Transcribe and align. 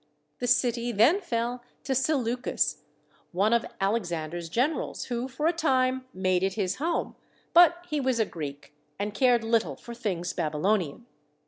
The 0.39 0.47
city 0.47 0.91
then 0.91 1.21
fell 1.21 1.61
to 1.83 1.93
Seleucus, 1.93 2.77
one 3.31 3.53
of 3.53 3.67
Alexander's 3.79 4.49
generals, 4.49 5.03
who 5.05 5.27
for 5.27 5.45
a 5.45 5.53
time 5.53 6.05
made 6.11 6.41
it 6.41 6.53
his 6.55 6.77
home, 6.77 7.15
but 7.53 7.85
he 7.87 7.99
was 8.01 8.19
a 8.19 8.25
Greek 8.25 8.73
and 8.97 9.13
cared 9.13 9.43
little 9.43 9.75
for 9.75 9.93
things 9.93 10.33
Babylonian. 10.33 11.05